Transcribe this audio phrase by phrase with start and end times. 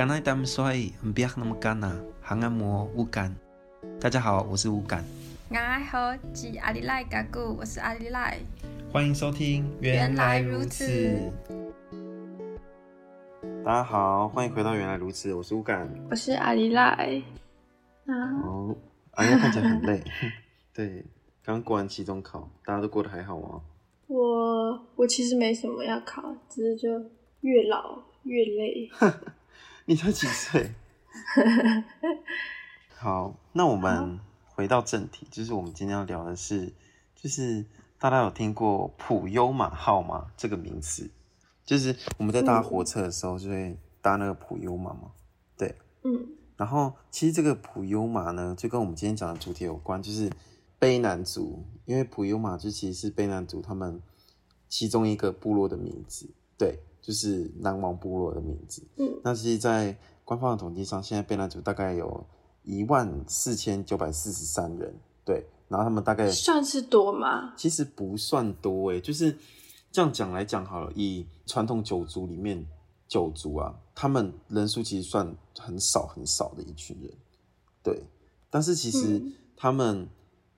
[0.00, 0.64] 刚才他们说
[1.14, 3.36] 不要那么干呐，还按摩乌干。
[4.00, 5.04] 大家好，我是乌干。
[5.50, 8.38] 大家好，是阿里赖嘎古，我是阿里赖。
[8.90, 11.30] 欢迎收听，原来如此。
[13.62, 17.22] 大家好，欢迎回到原来如此，我是乌干，我是阿里赖。
[18.06, 18.14] 啊，
[18.46, 18.74] 哦，
[19.10, 20.02] 阿里看起来很累。
[20.72, 21.04] 对，
[21.44, 23.60] 刚过完期中考，大家都过得还好吗？
[24.06, 26.88] 我我其实没什么要考，只是就
[27.42, 28.90] 越老越累。
[29.90, 30.72] 你才几岁？
[32.96, 36.72] 好，那我们回到正题，就是我们今天要聊的是，
[37.16, 37.66] 就是
[37.98, 40.30] 大家有听过普悠玛号吗？
[40.36, 41.10] 这个名词，
[41.64, 45.10] 就是我们在搭火车的时候就会搭那个普悠玛嘛。
[45.58, 46.36] 对，嗯。
[46.56, 50.30] 然后其实这个普悠玛呢，就跟我们今天讲的主题有关，就是
[50.78, 54.00] 卑南族，因为普悠玛就其实是卑南族他们
[54.68, 56.30] 其中一个部落的名字。
[56.56, 56.78] 对。
[57.10, 58.86] 就是南王部落的名字。
[58.96, 62.24] 嗯，那其实，在官方的统计上，现在卑南族大概有
[62.62, 64.94] 一万四千九百四十三人。
[65.24, 67.52] 对，然后他们大概算是多吗？
[67.56, 69.36] 其实不算多诶，就是
[69.90, 70.92] 这样讲来讲好了。
[70.94, 72.64] 以传统九族里面，
[73.08, 77.12] 九族啊，他们人数其实算很少很少的一群人。
[77.82, 78.04] 对，
[78.48, 79.20] 但是其实
[79.56, 80.08] 他们，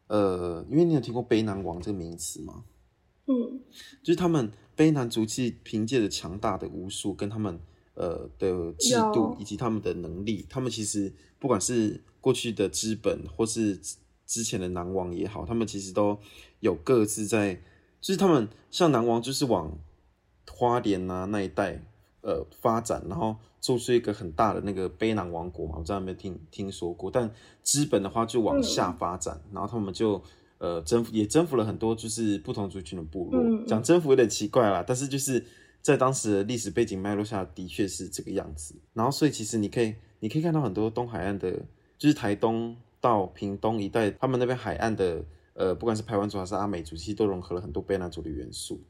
[0.08, 2.62] 嗯、呃，因为你有听过卑南王这个名词吗？
[3.24, 3.58] 嗯，
[4.02, 4.52] 就是他们。
[4.76, 7.60] 卑南族其实凭借着强大的巫术跟他们
[7.94, 13.78] 呃的制度以及他们的能力，他们其实不管是过去的资本或是
[14.26, 16.18] 之前的南王也好，他们其实都
[16.60, 17.54] 有各自在，
[18.00, 19.76] 就是他们像南王就是往
[20.50, 21.82] 花莲啊那一带
[22.22, 27.30] 呃发展，然后做出一个很大的那个卑南王国嘛，我在那边听听说过，但
[27.62, 30.22] 资本的话就往下发展，嗯、然后他们就。
[30.62, 33.42] 呃，征服也征服了很多，就是不同族群的部落。
[33.66, 35.44] 讲、嗯、征服有点奇怪啦，但是就是
[35.80, 38.76] 在当时的历史背景脉络下的确是这个样子。
[38.94, 41.50] 然后，所以其实你可以，你可以看到很多东海岸的，
[41.98, 48.80] 就是台东到屏东一带，他们那边海岸的，呃，不管是台湾族还是阿美族，其实都融合了很多卑南族的元素。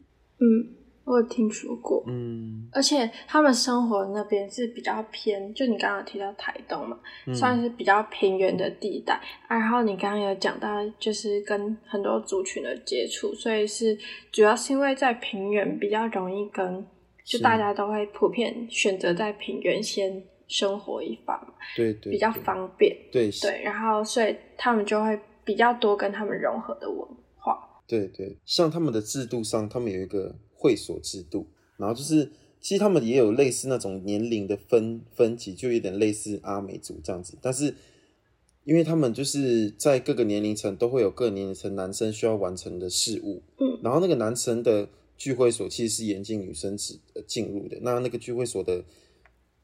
[0.41, 0.77] 嗯。
[1.05, 6.97] 我有听说过，嗯，而且他们生活那边是比较偏，就你刚刚提到台东嘛，
[7.27, 9.15] 嗯、算是比较平原的地带。
[9.49, 10.69] 啊、然后你刚刚有讲到，
[11.01, 13.99] 就是跟很多族群的接触，所以是
[14.31, 16.87] 主要是因为在平原比较容易跟，
[17.25, 27.01] 就大家都会普遍选择在平原先生活一番嘛，对，对对，比较方便，对对，然后所以他们就会比较多跟他们融合的文
[27.37, 27.59] 化，
[27.89, 30.33] 对对，像他们的制度上，他们有一个。
[30.63, 32.31] 会所制度，然后就是，
[32.61, 37.37] 其实他们也有类似那种年龄的分分级，就有点类似阿美族这样子。
[37.43, 37.75] 但是，
[38.63, 47.77] 因为他们就是在各个年龄层都会有各年龄层男生需要完成的事物，嗯，然后那个男生的聚会所其实是严禁女生进进入的。
[47.83, 48.85] 那那个聚会所的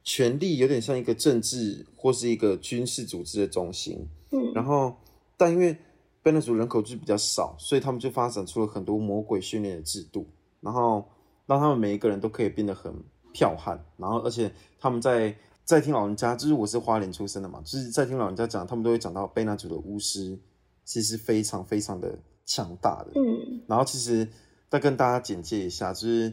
[0.03, 4.97] 权力有点像一个政治或是一个军事组织的中心，嗯，然后
[5.37, 5.77] 但因为
[6.25, 10.27] 卑南族人口就比较少，所以他们就发展出了很多魔鬼训练的制度。
[10.61, 11.05] 然后
[11.47, 12.93] 让他们每一个人都可以变得很
[13.33, 20.39] 剽悍，然后而且他们在在听老人家，就是我是花莲出生的嘛，就是在听老人家讲，他们都会讲到卑南族的巫师
[20.85, 23.13] 其实非常非常的强大的。
[23.15, 24.27] 嗯，然后其实
[24.69, 26.33] 再跟大家简介一下，就是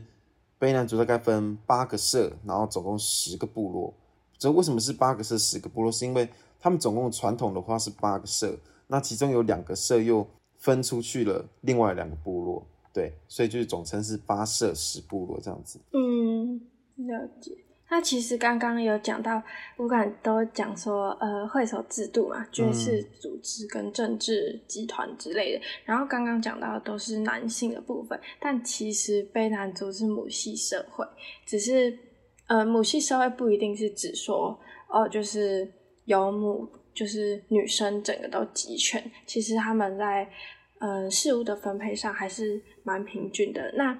[0.60, 3.94] 卑南族大概分八个社，然后总共十个部落。
[4.38, 5.92] 这为什么是八个社十个部落？
[5.92, 6.28] 是因为
[6.60, 8.58] 他们总共传统的话是八个社，
[8.88, 12.66] 那其中有两个社又分出去了另外两个部落。
[12.96, 15.78] 对，所以就是总称是八社十部落这样子。
[15.92, 16.56] 嗯，
[16.96, 17.52] 了解。
[17.90, 19.44] 那其实刚刚有讲到，
[19.80, 25.60] 乌干都讲说，呃，会所制度嘛，军事组织跟政治集团之类的。
[25.60, 31.06] 嗯、然后刚刚讲到的都是男性的部分，但其实卑南族是母系社会，
[31.46, 32.00] 只是
[32.48, 34.58] 呃，母系社会不一定是指说，
[34.88, 35.70] 哦、呃，就是
[36.06, 39.12] 有母，就是女生整个都集权。
[39.28, 40.30] 其实他们在。
[40.80, 43.74] 呃，事物的分配上还是蛮平均的。
[43.76, 43.98] 那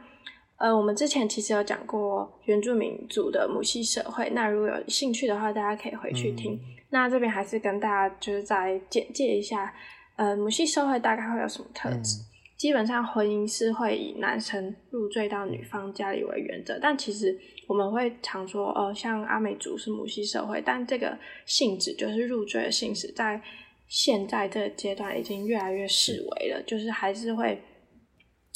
[0.58, 4.30] 呃，我们之前其实有讲过原住民族的母系社会。
[4.32, 6.54] 那如果有兴趣的话，大家可以回去听。
[6.54, 9.74] 嗯、那这边还是跟大家就是再简介一下，
[10.18, 12.20] 呃，母系社会大概会有什么特质？
[12.20, 12.26] 嗯、
[12.58, 17.38] 基本上婚姻是会以男生入赘到女方家里为原则，但其实
[17.68, 23.42] 我们会常说，呃，像阿美族是母系社会，但这个性质就是入赘的性质在。
[23.88, 27.62] 现在这个阶段已经越来越式微了，就是还是会，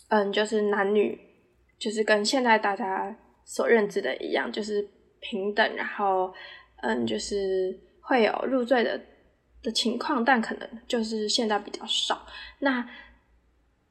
[0.09, 1.19] 嗯，就是男女，
[1.77, 3.15] 就是跟现在大家
[3.45, 4.87] 所认知的一样，就是
[5.19, 6.33] 平等，然后，
[6.81, 8.99] 嗯，就是会有入赘的
[9.63, 12.25] 的情况，但可能就是现在比较少。
[12.59, 12.89] 那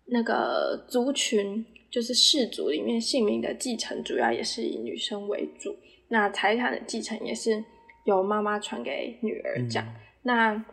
[0.06, 5.76] 那个族群，就是氏族里面姓名的继承，主要也是以女生为主，
[6.08, 7.64] 那财产的继承也是。
[8.04, 9.86] 由妈妈传给女儿这样。
[9.86, 10.64] 嗯、那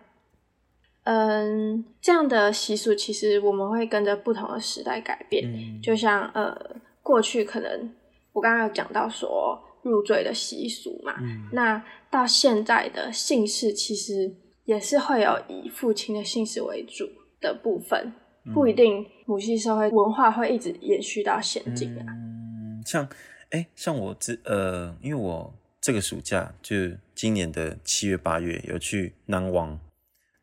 [1.05, 7.93] 嗯，这样的习俗其实我们会跟着不同的时代改变，嗯、就像呃，过去可能
[8.33, 17.07] 我刚刚有讲到说入赘的习俗嘛，嗯、那到现在的姓氏其实也是会有以父亲的姓氏为主
[17.39, 18.11] 的部分，
[18.45, 22.05] 嗯、不一定母系社会文化会一直延续到现今啊。
[22.09, 23.03] 嗯，像
[23.51, 26.75] 哎、欸，像我之呃，因为我这个暑假就
[27.13, 29.79] 今年的七月八月有去南王。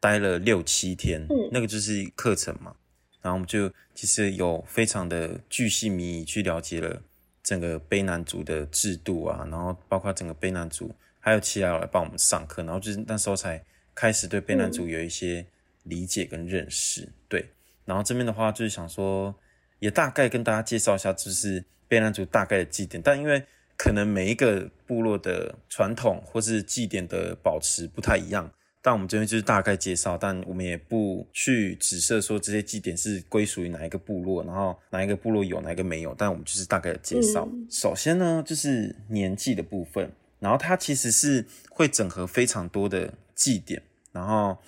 [0.03, 2.75] 待了六七天，嗯，那个就是课程嘛，
[3.23, 7.01] 然后我们就其实有非常的巨细靡遗去了解了
[7.41, 13.63] 整个卑南族的制度啊，然后包括整个卑南族，还有其他来帮我们上课，然后就是那时候才
[13.95, 15.47] 开始对卑南族有一些
[15.85, 17.51] 理解跟认识，嗯、对，
[17.85, 19.33] 然后这边的话就是想说，
[19.79, 23.41] 也大概跟大家介绍一下，就是卑南族大概的祭典，但因为
[23.77, 28.51] 可能每一个部落的传统或是祭典的保持不太一样。
[28.85, 36.13] 但我们这边就是大概介绍，但我们也不去指涉说这些祭典是归属于哪一个部落，然后哪一个部落有，哪一个没有。
[36.19, 37.49] 但我们就是大概的介绍。
[37.49, 43.81] 嗯、首先呢，就是年祭的部分，然后它其实是会整合非常多的祭典，
[44.11, 44.59] 然后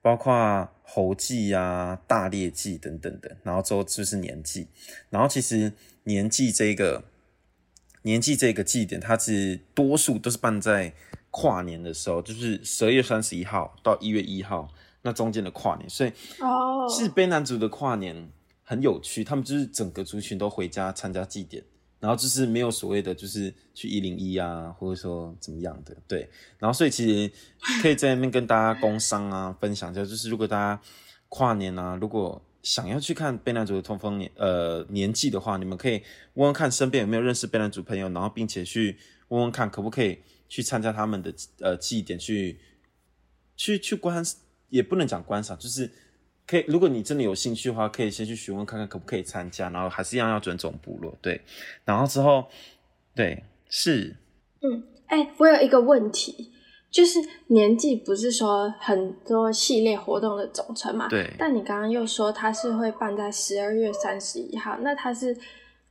[0.00, 4.68] 包括猴祭啊、大猎祭等等的，然后之后就是年祭。
[5.10, 5.72] 然后其实
[6.04, 7.02] 年祭这个
[8.02, 10.94] 年祭这个祭典，它是多数都是办在。
[11.36, 14.68] 跨年的时候，就是十二月三十一号到一月一号，
[15.02, 18.30] 那中间的跨年，所以哦，是卑南族的跨年
[18.62, 21.60] 很有趣，他们就是整个族群都回家参加祭典，
[21.98, 27.32] 然后就是没有所谓的就是去一零一啊，或者说怎么样的，对，然后所以其实
[27.82, 30.80] 可以在那边跟大家工商啊 分享一下，就是如果大家
[31.28, 36.00] 跨年啊，如果想要去看卑南族的通风年呃年纪的话，你们可以
[36.34, 38.96] 问问看身边有没有认识卑南族朋友，然后并且去
[39.30, 40.20] 问问看可不可以。
[40.54, 42.56] 去参加他们的呃祭典，去
[43.56, 44.22] 去去观，
[44.68, 45.90] 也不能讲观赏，就是
[46.46, 46.64] 可以。
[46.68, 51.40] 如果你真的有兴趣的话，可以先去询问看看可不可以参加，然后还是一样要尊重部落，对。
[51.84, 52.48] 然后之后，
[53.16, 54.14] 对，是，
[54.60, 56.52] 嗯，哎、欸，我有一个问题，
[56.88, 57.18] 就是
[57.48, 61.08] 年纪不是说很多系列活动的总称嘛？
[61.08, 61.34] 对。
[61.36, 65.36] 但你刚刚又说它是会办在十二月三十一号，那它是？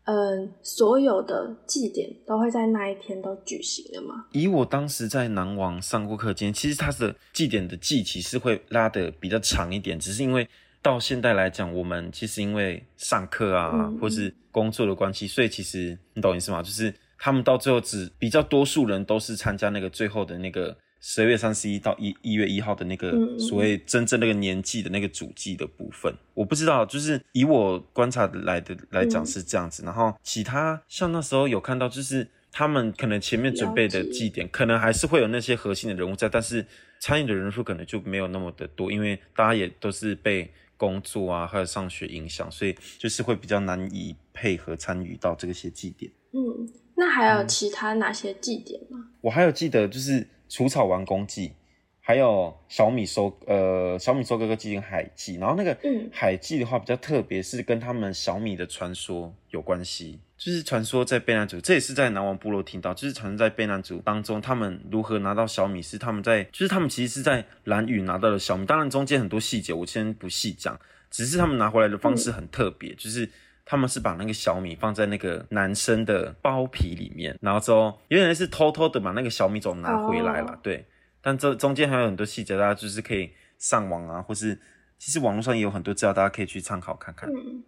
[0.05, 4.25] 嗯，所有的祭典都会在那一天都举行的吗？
[4.31, 10.47] 以我当时在南王上过课间，其实它的祭典的祭期是会拉的比较长一点，只是因为
[10.81, 16.61] 到现在来讲，我们其实因为上课啊，嗯、或是工作的关系，所以其实你懂意思吗？
[16.61, 20.75] 就是他们到最后只比较多数人都是参加那个最后的那个。
[21.05, 29.83] 十二月三十一到一一月一号的那个所谓真正那个年纪的那个主祭的部分，嗯、我不知道，就是以我观察来的来讲是这样子。
[29.83, 36.65] 嗯、然后其他像那时候有看到，就是他们可能前面准备的祭典，可能还是会有那些核心的人物在，但是
[37.01, 46.09] 参与的人数可能就没有那么的多，因为大家也都是被工作啊还有上学影响，所以就是会比较难以配合参与到这些祭典。
[46.31, 48.99] 嗯，那还有其他哪些祭典吗？
[48.99, 50.25] 嗯、我还有记得就是。
[50.53, 51.51] 除草完工祭，
[51.99, 55.75] 还有小米收呃小米收割割祭跟海祭，然后那个
[56.11, 60.19] 海祭的话比较特别，是跟他们小米的传说有关系。
[60.37, 73.27] 就是传说在贝南族，这也是在南王部落听到，就是传说在贝南族当中，他们如何拿到小米，是他们在就是他们其实是在蓝雨拿到了小米，当然中间很多细节我先不细讲，只是他们拿回来的方式很特别，就是。
[73.65, 80.59] 他们是把那个小米放在那个男生的包皮里面，然后之后有点是偷偷的把那个小米种拿回来了，oh.
[80.61, 80.85] 对。
[81.21, 84.59] 但这中间还有很多细节，大家就是可以上网啊，或是
[84.99, 87.29] 其实网络上也有很多资料，大家可以去参考看看。
[87.29, 87.63] 嗯。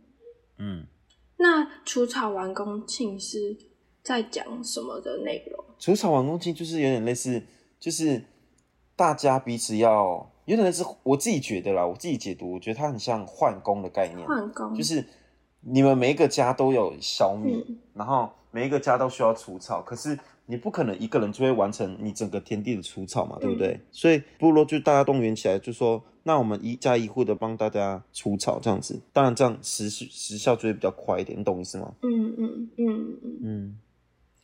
[0.57, 0.87] 嗯，
[1.37, 3.55] 那除草完工庆是
[4.03, 5.65] 在讲什么的内容？
[5.79, 7.41] 除草完工庆就是有点类似，
[7.79, 8.21] 就是
[8.97, 15.05] 大家彼此要有点类似，我自己觉得啦，我自己解读，我觉得它很像换工的概念，换工就是。
[15.67, 23.79] 你们每一个家都有小米，嗯、然后每一个家都需要除草，可是你不可能一个人就会完成你整个田地的除草嘛，嗯、对不对？
[23.91, 31.91] 所以部落就大家动员起来，就说那我们一家一户的帮大家除草，这样子，当然这样时时效就会比较快一点，你懂意思吗？
[32.03, 33.77] 嗯嗯嗯嗯嗯，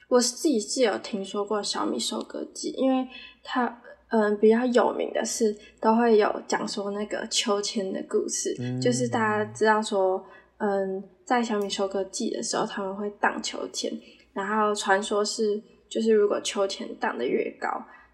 [0.10, 3.08] 我自己是有听说过小米收割机，因为
[3.44, 10.25] 它嗯比较有名的是都会有讲说那个秋千的故事，嗯、就是大家知道说。
[10.63, 13.91] 嗯，在小米收割季的时候，他们会荡秋千，
[14.32, 17.68] 然后传说是，就是如果秋千荡得越高，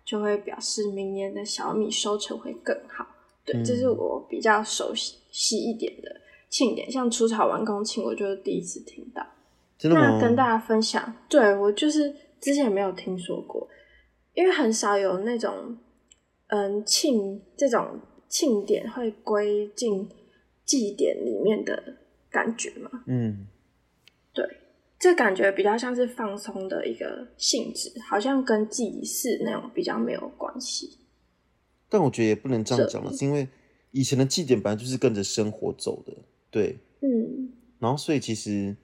[0.06, 3.06] 就会表示明年的小米收成会更好。
[3.44, 6.10] 对，嗯、这是我比较熟悉一点的
[6.50, 9.25] 庆典，像除草完工庆，我就第一次听到。
[9.77, 10.12] 真的吗？
[10.13, 13.68] 那跟大家分享，对，我就是之前没有听说过，
[14.34, 15.77] 因为很少有那种
[16.48, 18.00] 嗯庆这种
[18.30, 20.08] 庆典会归进
[20.66, 21.98] 祭典里面的
[22.38, 22.91] 感觉嘛。
[23.08, 23.48] 嗯，
[24.32, 24.46] 对，
[25.00, 31.00] 这感觉比较像是放松的一个性质，好像跟祭祀那种比较没有关系。
[31.89, 33.48] 但我觉得也不能这样讲了，是因为
[33.89, 36.13] 以前的祭典本来就是跟着生活走的，
[36.51, 38.75] 对，嗯，然后所以其实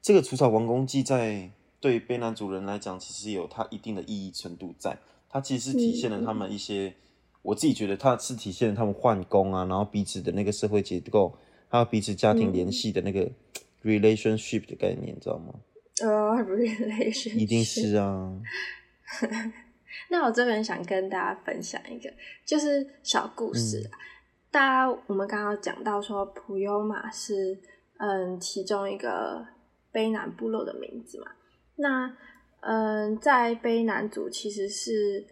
[0.00, 6.94] 这个除草王公祭在对卑南族人来讲，其实有它一定的意义程度在，它其实是体现了他们一些，嗯、
[7.42, 11.34] 我自己觉得它是体现了他们换工啊，然后彼此的那个社会结构，
[11.68, 13.30] 还有彼此家庭联系的那个
[13.84, 15.54] relationship 的概念，你知道吗？
[16.02, 18.40] 呃、uh,，relationship 一定是啊。
[20.10, 22.12] 那我这边想跟大家分享一个，
[22.44, 23.90] 就是小故事、嗯、
[24.50, 27.58] 大家我们刚刚讲到说，普悠玛是
[27.98, 29.46] 嗯其中一个
[29.92, 31.26] 卑南部落的名字嘛。
[31.76, 32.16] 那
[32.60, 35.26] 嗯，在卑南族其实是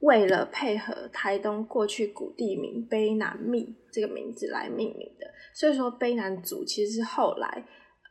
[0.00, 5.26] 为了配合台东过去古地名卑南密这个名字来命名的。
[5.54, 7.66] 所以说，卑南族其实是后来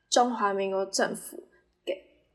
[0.10, 1.48] 中华民国政府
[1.86, 1.94] 给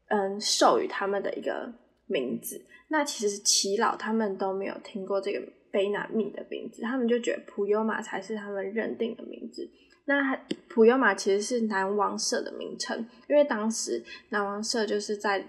[0.09, 1.73] 嗯授予他们的一个
[2.07, 2.65] 名字。
[2.89, 5.41] 那其实耆老他们都没有听过这个
[5.71, 9.71] 卑南密的名字，他们就觉得普悠玛才是他们认定的名字。
[10.05, 10.37] 那
[10.69, 15.47] 普悠玛其实是南王社的名称，因为当时南王社就是在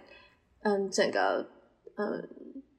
[0.62, 1.46] 嗯整个
[1.98, 2.30] 嗯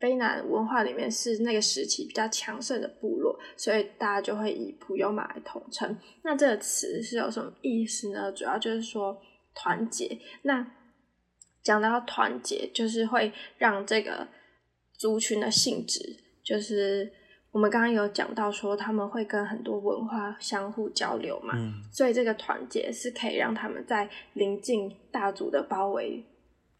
[0.04, 5.96] 卑南文化里面是那个时期比较强盛的部落，所以大家就会以普悠玛来统称。
[6.22, 8.30] 那这个词是有什么意思呢？
[8.32, 9.16] 主要就是说
[9.54, 10.18] 团结。
[10.42, 10.66] 那
[11.62, 14.28] 讲到团结，就是会让这个。
[14.96, 15.98] 族群的性质
[16.42, 17.12] 就是
[17.50, 26.24] 我们刚刚有讲到说他们会跟很多文化相互交流嘛，嗯，所以这个团结是可以让他们在临近大族的包围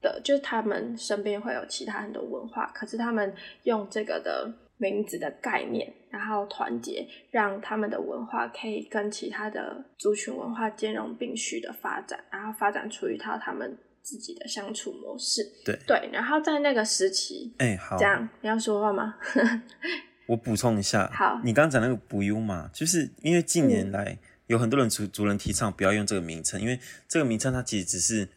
[0.04, 3.34] 的，就是他们身边会有其他很多文化，可是他们
[3.64, 13.76] 用这个的名字的概念，然后团结，让他们的文化可以跟其他的族群文化兼容并蓄的发展，然后发展出一套他们。
[14.06, 19.14] 自己的相处模式，对对，然后在那个时期，哎、欸，好，这样你要说话吗？
[20.28, 28.28] 我补充一下，好，你刚刚讲那个不用嘛，就是因为近年来有很多人族族人提倡不要用这个名称，因为这个名称它其实只是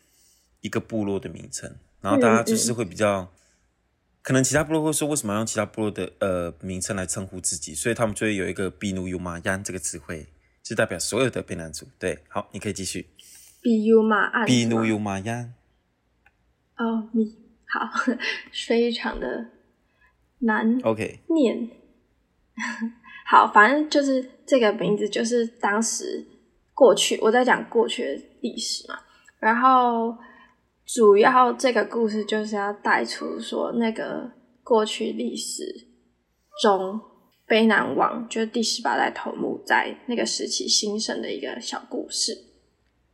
[0.61, 3.27] 一个部落的名称，然后大家就是会比较，嗯嗯、
[4.21, 10.27] 可能其他部落会说为什么要用其他部落的呃名称来称呼自己，所以他们就会有一个比努尤玛央这个词汇，
[10.63, 11.87] 是代表所有的卑南族。
[11.97, 13.07] 对，好，你可以继续。
[13.61, 15.53] 比尤玛比努尤玛央。
[16.77, 17.35] 哦，米
[17.67, 17.89] 好，
[18.67, 19.49] 非常的
[20.39, 20.79] 难。
[20.83, 21.69] OK，念
[23.29, 26.25] 好，反正就是这个名字，就是当时
[26.73, 28.99] 过去我在讲过去的历史嘛。
[29.39, 30.17] 然后
[30.87, 34.31] 主要这个故事就是要带出说，那个
[34.63, 35.87] 过去历史
[36.61, 36.99] 中
[37.45, 42.45] 卑南王就是第十八代头目在那个时期兴盛的一个小故事。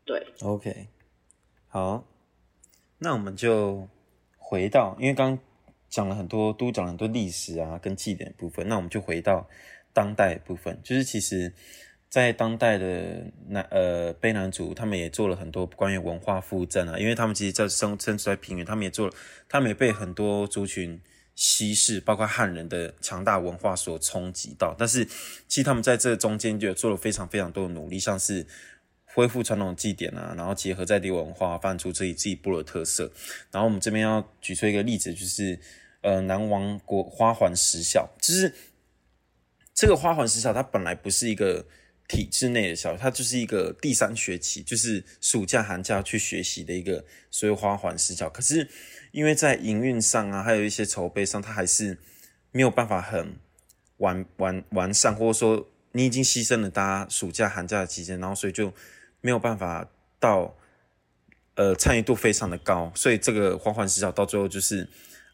[0.05, 0.87] 对，OK，
[1.67, 2.05] 好。
[2.99, 3.89] 那我们就
[4.37, 5.37] 回到，因为刚
[5.89, 8.65] 讲了很多，都讲了很多历史啊，跟祭典的部分。
[8.69, 9.45] 那我们就回到
[9.91, 11.53] 当代的部分，就是其实，
[12.13, 19.13] 在当代的南呃卑南族，他们也做了很多关于文化复振啊，因为他们其实在生生存在平原，他们也做了，
[19.49, 21.01] 他们也被很多族群
[21.33, 24.75] 西式，包括汉人的强大文化所冲击到。
[24.77, 25.03] 但是，
[25.47, 28.45] 其实他们在这中间就做了非常非常多的努力，像是。
[29.15, 33.11] 恢复传统祭典啊，然后结合在地文化，发出自己自己部落的特色。
[33.51, 35.59] 然后我们这边要举出一个例子，就是
[36.01, 38.51] 呃南王国花环石小，就是
[39.71, 41.63] 这个花环石小，它本来不是一个
[42.07, 48.29] 体制内的小，它就是一个第三学期，就是暑假寒假去学习的一个所谓花环实小。
[48.29, 48.69] 可是
[49.11, 51.97] 因为在营运上啊，还有一些筹备上，它还是
[52.51, 53.35] 没有办法很
[53.97, 58.73] 完完完善，或者说你已经牺牲了大家暑假寒假的期间，然后所以就。
[59.25, 60.53] 没有办法到，
[61.55, 64.85] 呃，参与度非常的高，所以这个花环实小到最后就是，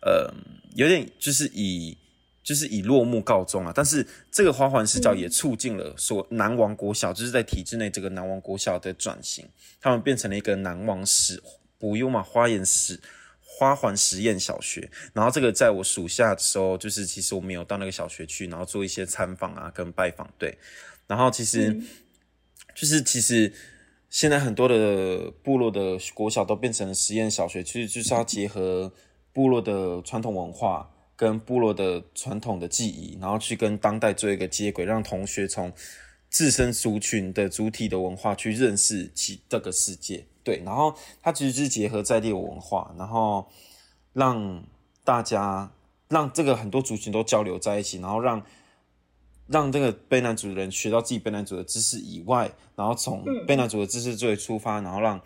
[0.03, 0.31] 呃，
[0.75, 1.97] 有点就是以
[2.43, 3.71] 就是以落幕告终啊。
[3.75, 9.47] 但是这个花环视角也促进了说南王国小，就是在体制内这个南王国小的转型，
[9.81, 11.41] 他们变成了一个南王实
[11.77, 12.99] 不用嘛花园实
[13.39, 14.89] 花环实验小学。
[15.13, 20.57] 然后这个在我暑假的时候，就是其实我们有到那个小学去，然后做一些参访啊跟拜访，对，
[21.07, 21.87] 然后其实、嗯、
[22.75, 23.53] 就是其实。
[24.11, 28.91] 现在很多的部落的国小都变成了实验小学，其实就是要结合
[29.31, 35.69] 部落的传统文化跟部落的传统的记忆，然后去跟当代做一个接轨，让同学从
[36.29, 40.25] 自身族群的主体的文化去认识其这个世界。
[40.45, 43.45] 对，然后它其实是结合在地的文化，然后
[44.13, 44.63] 让
[45.03, 45.69] 大家
[46.07, 48.41] 让这个很多族群都交流在一起，然后让
[49.47, 55.19] 让这个卑南族的人学到自己卑南族的知识以外，然后从卑南族的知识作为出发，然后让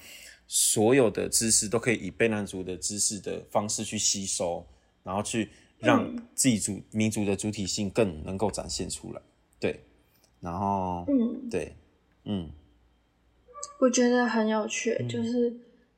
[0.48, 4.66] 所有的知识都可以以卑南族的知识的方式去吸收，
[5.04, 5.52] 然后去
[5.84, 9.22] 让自己主民族的主体性更能够展现出来。
[9.60, 9.80] 对，
[10.40, 11.76] 然后嗯，对，
[12.26, 12.50] 嗯，
[13.80, 15.54] 我觉得很有趣，就是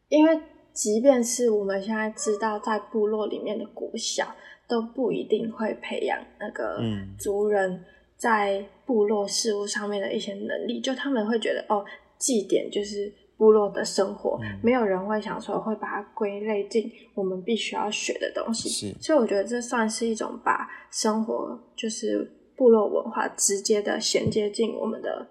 [0.10, 0.42] 因为。
[0.76, 4.36] 即便是我们现在知道，在部落里面的国小
[4.68, 6.84] 都不一定会培养那个
[7.18, 7.82] 族人
[8.18, 11.86] 在部落事务上面的一些能力，嗯、就他们会觉得哦，
[12.20, 18.70] 祭典就是部落的生活，嗯、没有人会想说会把它归类进我们必须要学的东西。
[18.70, 25.28] 是，所以我觉得这算是一种把生活就是部落文化直接的衔接进我们的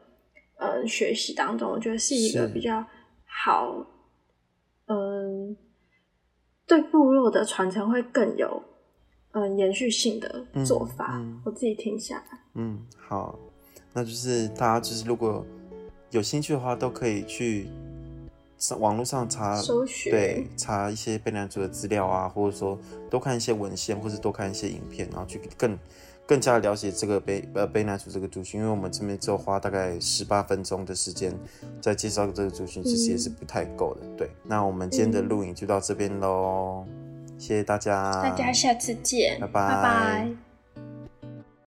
[0.59, 2.85] 嗯学习当中，我觉得是一个比较
[3.25, 3.87] 好。
[4.87, 5.57] 嗯，
[6.67, 8.63] 对部落的传承会更有
[9.33, 11.13] 嗯延续性的做法。
[11.15, 13.39] 嗯嗯、我自己听下来，嗯，好，
[13.95, 15.43] 那就是大家就是如果
[16.11, 17.67] 有兴趣的话，都可以去
[18.59, 22.79] 上网络上查，搜寻，对，查一些卑南族的资料啊，或者说
[23.11, 25.79] 多看一些文献，或者多看一些影片，然后去更。
[26.27, 31.31] 更加了解这个被呃卑南族这个族群，因为我们这边只有花大概十八分钟的时间
[31.83, 34.01] 在介绍这个族群，其实也是不太够的。
[34.05, 39.69] 嗯、对，那我们今天的录影就到这边喽，嗯、谢谢大家，大家下次见，拜拜。
[39.69, 40.44] 拜拜。